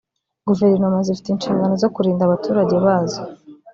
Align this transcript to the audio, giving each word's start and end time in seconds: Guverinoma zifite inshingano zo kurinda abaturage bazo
Guverinoma 0.47 0.97
zifite 1.07 1.27
inshingano 1.31 1.73
zo 1.81 1.89
kurinda 1.93 2.21
abaturage 2.25 2.75
bazo 2.85 3.21